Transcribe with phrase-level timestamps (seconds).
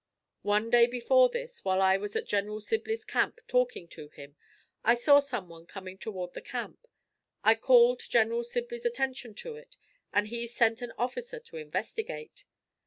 [0.41, 4.35] One day, before this, while I was at General Sibley's camp talking to him,
[4.83, 6.87] I saw someone coming toward the camp.
[7.43, 9.77] I called General Sibley's attention to it
[10.11, 12.45] and he sent an officer to investigate.